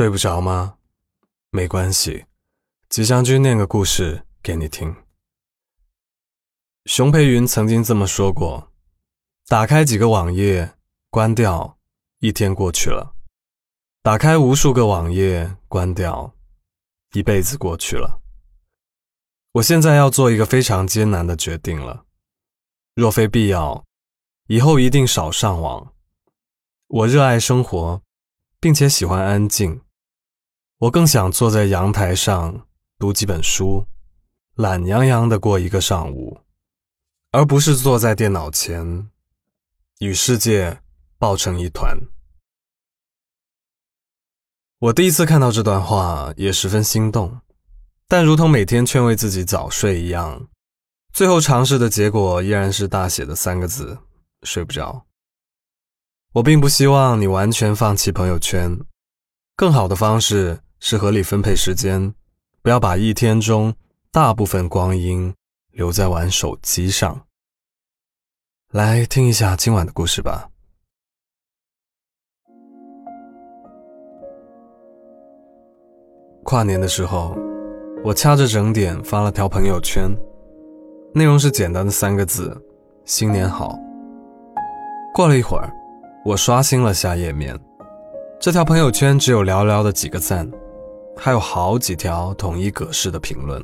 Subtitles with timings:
[0.00, 0.78] 睡不着吗？
[1.50, 2.24] 没关系，
[2.88, 4.96] 吉祥君念个故事给你听。
[6.86, 8.72] 熊培云曾经这么说过：
[9.46, 10.74] 打开几个网页，
[11.10, 11.76] 关掉，
[12.20, 13.12] 一天过去了；
[14.00, 16.34] 打开无数个网页，关掉，
[17.12, 18.22] 一辈子过去了。
[19.52, 22.06] 我现在要做一个非常艰难的决定了，
[22.94, 23.84] 若非必要，
[24.46, 25.92] 以后一定少上网。
[26.86, 28.00] 我热爱生活。
[28.62, 29.80] 并且喜欢安静，
[30.80, 32.66] 我更想坐在阳台上
[32.98, 33.86] 读几本书，
[34.54, 36.40] 懒洋洋的过一个上午，
[37.32, 39.10] 而不是坐在电脑前
[39.98, 40.80] 与世界
[41.18, 41.98] 抱成一团。
[44.78, 47.42] 我第一次看到这段话也十分心动，
[48.08, 50.48] 但如同每天劝慰自己早睡一样，
[51.12, 53.98] 最后尝试的结果依然是大写的三个字：
[54.44, 55.04] 睡不着。
[56.32, 58.78] 我并不希望你完全放弃朋友圈，
[59.54, 62.12] 更好的方式是合理分配时间，
[62.62, 63.72] 不要把一天中
[64.10, 65.32] 大部分光阴
[65.70, 67.26] 留在玩手机上。
[68.72, 70.48] 来听一下今晚的故事吧。
[76.42, 77.36] 跨年的时候，
[78.02, 80.10] 我掐着整点发了条朋友圈，
[81.14, 82.56] 内容是简单的三个字：
[83.04, 83.78] 新年好。
[85.14, 85.70] 过了一会儿。
[86.22, 87.58] 我刷新了下页面，
[88.38, 90.46] 这条朋友圈只有寥寥的几个赞，
[91.22, 93.62] 还有好几条统一格式的评论。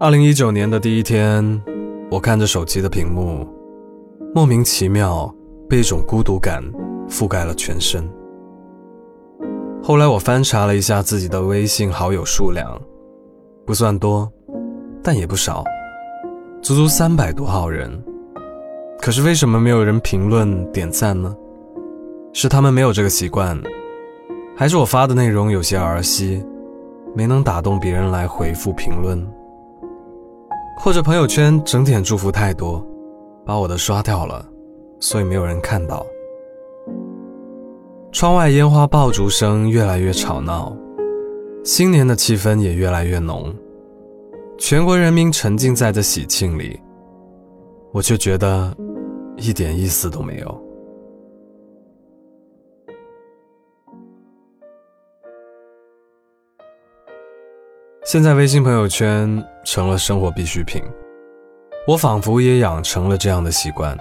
[0.00, 1.62] 二零一九年的第一天，
[2.10, 3.46] 我看着手机的屏幕，
[4.34, 5.30] 莫名其妙
[5.68, 6.64] 被一种孤独感
[7.06, 8.10] 覆盖了全身。
[9.82, 12.80] 后来我翻查了一下自己的微信好友数量，
[13.66, 14.26] 不算多，
[15.02, 15.62] 但也不少，
[16.62, 18.02] 足足三百多号人。
[19.02, 21.36] 可是为什么没有人评论点赞呢？
[22.32, 23.60] 是他们没有这个习惯，
[24.60, 26.44] 还是我发的内容有些儿戏，
[27.14, 29.26] 没能打动别人来回复评论？
[30.76, 32.86] 或者朋友圈整点祝福太多，
[33.46, 34.46] 把我的刷掉了，
[34.98, 36.04] 所以没有人看到。
[38.12, 40.76] 窗外烟花爆竹声越来越吵闹，
[41.64, 43.50] 新年的气氛也越来越浓，
[44.58, 46.78] 全国人民沉浸在这喜庆里，
[47.92, 48.76] 我却觉得。
[49.36, 50.69] 一点意思都没有。
[58.10, 60.82] 现在微信朋友圈成了生活必需品，
[61.86, 63.96] 我仿佛也养成了这样的习惯，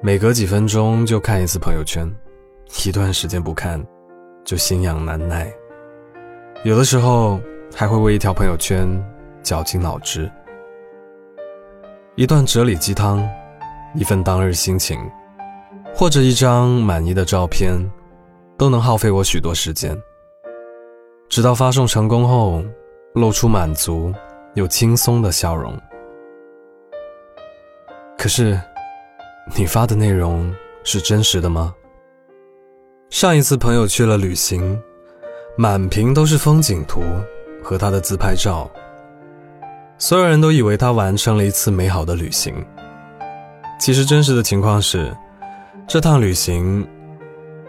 [0.00, 2.10] 每隔几分钟就看一次朋友圈，
[2.86, 3.84] 一段时间不看，
[4.46, 5.46] 就心痒难耐。
[6.64, 7.38] 有的时候
[7.76, 8.88] 还会为一条朋友圈
[9.42, 10.32] 绞尽脑汁，
[12.14, 13.22] 一段哲理鸡汤。
[13.94, 14.98] 一份当日心情，
[15.94, 17.74] 或者一张满意的照片，
[18.56, 19.94] 都能耗费我许多时间。
[21.28, 22.64] 直到发送成功后，
[23.18, 24.12] 露出满足
[24.54, 25.76] 又轻松的笑容。
[28.16, 28.60] 可是，
[29.56, 31.74] 你发的内容是真实的吗？
[33.10, 34.80] 上一次朋友去了旅行，
[35.56, 37.00] 满屏都是风景图
[37.62, 38.70] 和他的自拍照，
[39.98, 42.54] 所有人都以为他完成了一次美好的旅行。
[43.80, 45.16] 其实真实的情况是，
[45.86, 46.86] 这趟旅行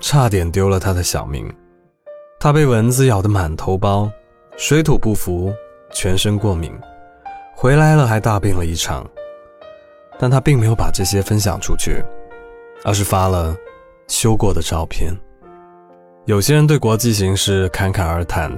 [0.00, 1.50] 差点丢了他的小命。
[2.38, 4.10] 他被蚊子咬得满头包，
[4.56, 5.52] 水土不服，
[5.92, 6.72] 全身过敏，
[7.54, 9.04] 回来了还大病了一场。
[10.18, 12.02] 但他并没有把这些分享出去，
[12.84, 13.56] 而是发了
[14.08, 15.12] 修过的照片。
[16.24, 18.50] 有些人对国际形势侃侃而谈，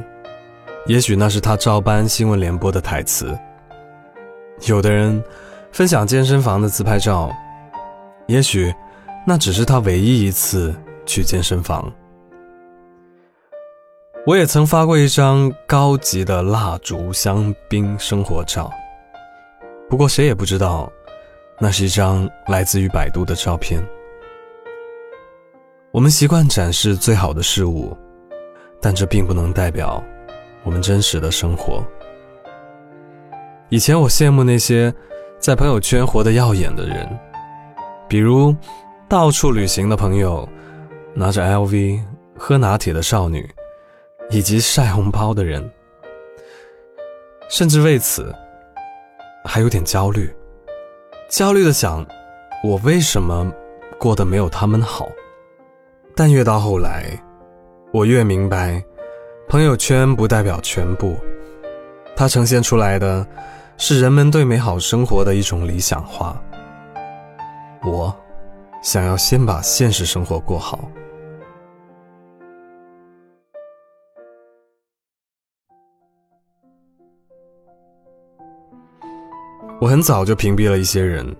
[0.86, 3.36] 也许那是他照搬新闻联播的台词。
[4.66, 5.22] 有的人。
[5.72, 7.30] 分享健身房的自拍照，
[8.28, 8.74] 也许
[9.26, 10.74] 那只是他唯一一次
[11.04, 11.92] 去健身房。
[14.26, 18.68] 我也曾发过一张高级的蜡烛香槟生活照，
[19.88, 20.90] 不过谁也不知道，
[21.60, 23.80] 那是一张来自于百度的照片。
[25.92, 27.96] 我们习惯展示最好的事物，
[28.80, 30.02] 但这并不能代表
[30.64, 31.80] 我们真实的生活。
[33.68, 34.92] 以前我羡慕那些。
[35.38, 37.06] 在朋友圈活得耀眼的人，
[38.08, 38.56] 比如
[39.06, 40.48] 到处旅行的朋友，
[41.12, 42.00] 拿着 LV
[42.38, 43.48] 喝拿铁的少女，
[44.30, 45.68] 以及晒红包的人，
[47.48, 48.34] 甚至为此
[49.44, 50.34] 还有点焦虑，
[51.28, 52.06] 焦虑的想，
[52.62, 53.52] 我为什么
[53.98, 55.08] 过得没有他们好？
[56.14, 57.10] 但越到后来，
[57.92, 58.82] 我越明白，
[59.48, 61.16] 朋友圈不代表全部，
[62.16, 63.26] 它呈现出来的。
[63.78, 66.42] 是人们对美好生活的一种理想化。
[67.84, 68.10] 我
[68.82, 70.88] 想要先把现实生活过好。
[79.78, 81.36] 我很早就屏蔽了一些人，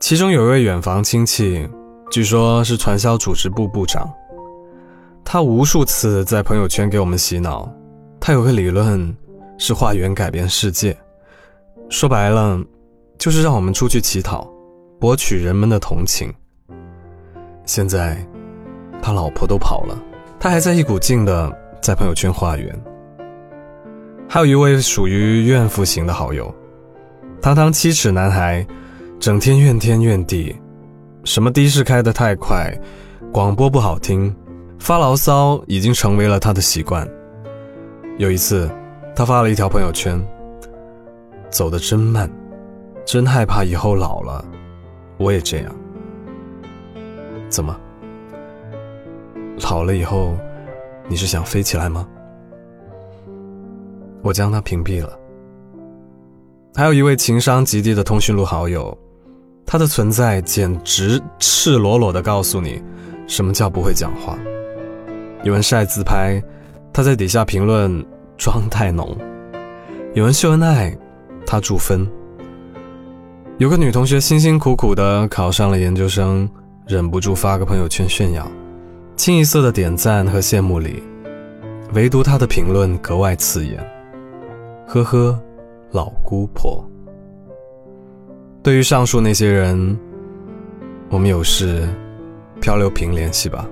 [0.00, 1.68] 其中有一位远房亲戚，
[2.10, 4.12] 据说是传销组织部部长。
[5.24, 7.72] 他无数次在朋友圈给我们洗脑，
[8.18, 9.16] 他有个理论
[9.56, 10.96] 是化缘改变世界，
[11.88, 12.60] 说白了，
[13.18, 14.44] 就是让我们出去乞讨，
[14.98, 16.32] 博取人们的同情。
[17.64, 18.18] 现在，
[19.00, 19.96] 他老婆都跑了，
[20.40, 22.76] 他还在一股劲的在朋友圈化缘。
[24.28, 26.52] 还有一位属于怨妇型的好友。
[27.40, 28.66] 堂堂七尺男孩，
[29.20, 30.54] 整天怨天怨地，
[31.24, 32.76] 什么的士开得太快，
[33.32, 34.34] 广播不好听，
[34.78, 37.06] 发牢骚已经成为了他的习惯。
[38.18, 38.68] 有一次，
[39.14, 40.20] 他发了一条朋友圈
[41.50, 42.28] ：“走得真慢，
[43.04, 44.44] 真害怕以后老了，
[45.18, 45.74] 我也这样。”
[47.48, 47.78] 怎么？
[49.70, 50.36] 老了以后，
[51.08, 52.08] 你是想飞起来吗？
[54.22, 55.16] 我将他屏蔽了。
[56.76, 58.94] 还有一位情商极低的通讯录好友，
[59.64, 62.82] 他的存在简直赤裸裸地告诉你，
[63.26, 64.38] 什么叫不会讲话。
[65.42, 66.38] 有人晒自拍，
[66.92, 68.04] 他在底下评论
[68.36, 69.16] 妆太浓；
[70.12, 70.94] 有人秀恩爱，
[71.46, 72.06] 他助分。
[73.56, 76.46] 有个女同学辛辛苦苦地考上了研究生，
[76.86, 78.46] 忍不住发个朋友圈炫耀，
[79.16, 81.02] 清一色的点赞和羡慕里，
[81.94, 83.82] 唯独他的评论格外刺眼。
[84.86, 85.40] 呵呵。
[85.92, 86.84] 老姑婆。
[88.62, 89.98] 对于上述那些人，
[91.08, 91.88] 我们有事
[92.60, 93.68] 漂流瓶联系吧。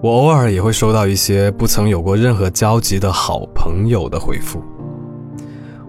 [0.00, 4.62] 我偶尔也会收到一些不曾有过任何交集的好朋友的回复。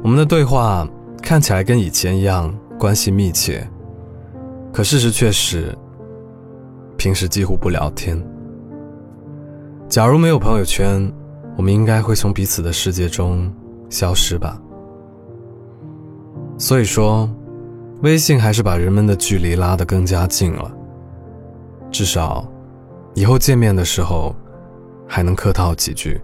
[0.02, 0.88] 我们的对话
[1.22, 3.70] 看起来跟以前一样关系密切，
[4.74, 5.78] 可事实却是。
[6.97, 8.21] 平时几乎不聊天。
[9.88, 11.12] 假如没有朋友圈，
[11.56, 13.51] 我们应该会从彼此的世界中
[13.89, 14.59] 消失吧。
[16.57, 17.30] 所以说，
[18.01, 20.71] 微信还是把人们的距离拉得更加近了。
[21.92, 22.45] 至少，
[23.13, 24.36] 以后见面的时候，
[25.07, 26.19] 还能客套几句，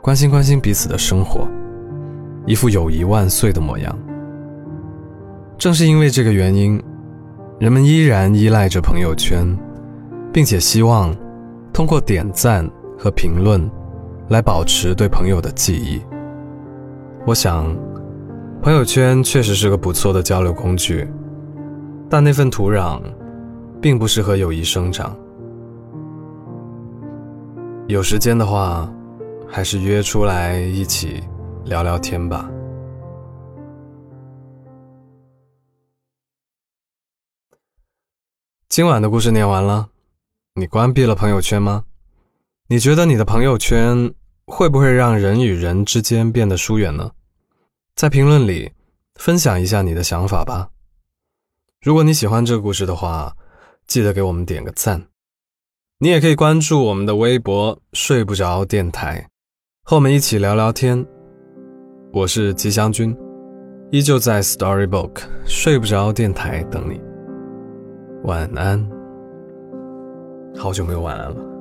[0.00, 1.46] 关心关心彼此的生活，
[2.46, 3.96] 一副友谊万岁的模样。
[5.58, 6.82] 正是因为这个原因，
[7.58, 9.56] 人们依然依赖着朋友圈。
[10.38, 11.12] 并且希望
[11.72, 12.64] 通过点赞
[12.96, 13.68] 和评论
[14.28, 16.00] 来保持对朋友的记忆。
[17.26, 17.76] 我想，
[18.62, 21.10] 朋友圈确实是个不错的交流工具，
[22.08, 23.02] 但那份土壤
[23.82, 25.12] 并不适合友谊生长。
[27.88, 28.88] 有时间的话，
[29.48, 31.20] 还是约出来一起
[31.64, 32.48] 聊聊天吧。
[38.68, 39.88] 今晚的故事念完了。
[40.58, 41.84] 你关闭了朋友圈吗？
[42.66, 44.12] 你觉得你的朋友圈
[44.44, 47.12] 会不会让人与人之间变得疏远呢？
[47.94, 48.72] 在评论里
[49.14, 50.70] 分享一下你的想法吧。
[51.80, 53.36] 如果你喜欢这个故事的话，
[53.86, 55.06] 记得给我们点个赞。
[56.00, 59.28] 你也可以关注我们的微博“睡不着电台”，
[59.86, 61.06] 和我们一起聊聊天。
[62.12, 63.16] 我是吉祥君，
[63.92, 67.00] 依旧在 Storybook 睡不着电台等你。
[68.24, 68.97] 晚安。
[70.55, 71.53] 好久没有晚安了。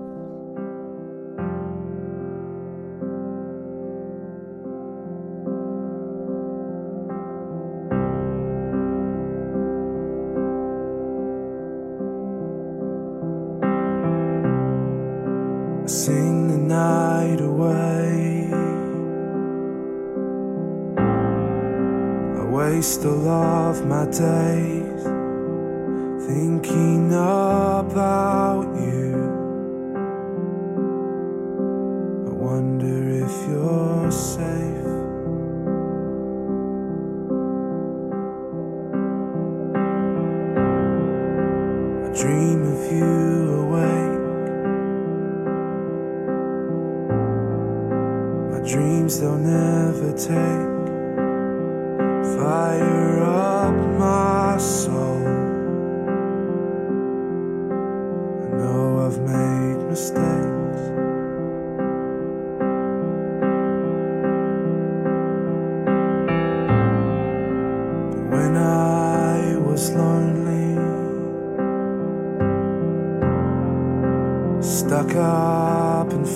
[15.87, 18.49] Sing the night away.
[22.39, 24.86] I waste all of my days
[26.28, 29.16] thinking about you.
[32.28, 34.92] I wonder if you're safe.
[42.04, 43.14] I dream of you
[43.64, 44.26] awake.
[48.52, 50.76] My dreams they'll never take
[52.36, 53.17] fire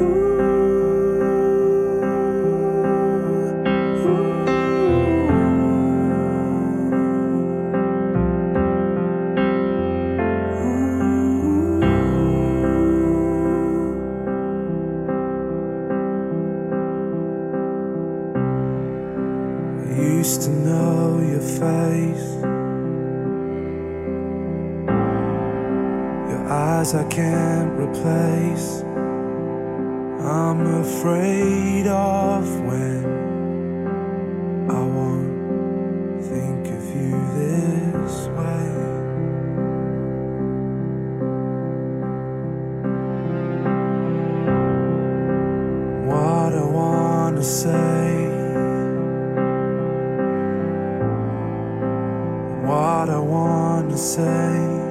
[0.01, 0.64] Ooh.
[26.47, 28.81] Eyes I can't replace.
[30.21, 33.05] I'm afraid of when
[34.69, 38.67] I won't think of you this way.
[46.05, 48.27] What I wanna say.
[52.65, 54.84] What I wanna say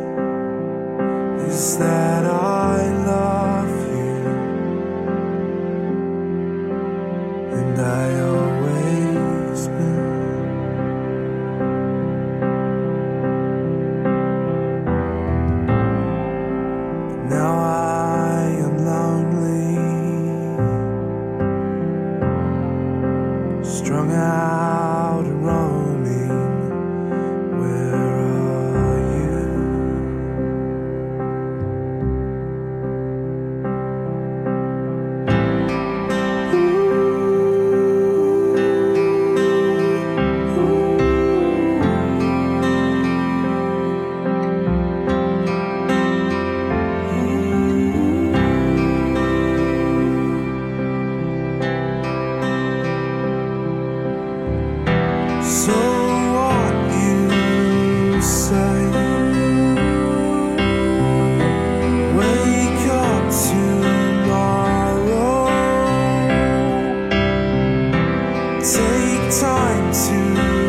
[69.30, 70.63] time to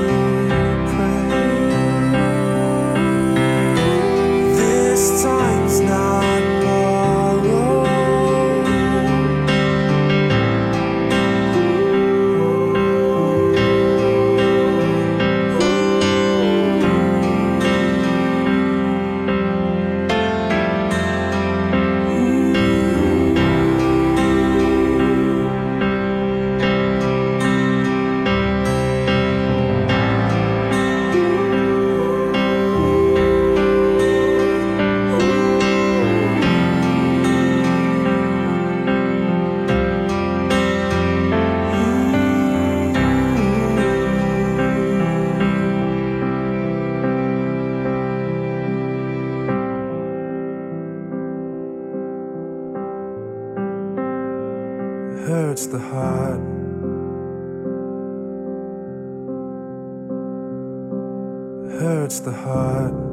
[55.25, 56.39] hurts the heart.
[61.79, 63.04] Hurts the heart.